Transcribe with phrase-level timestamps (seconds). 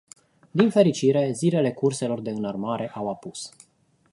[0.51, 3.53] Din fericire, zilele curselor de înarmare au apus.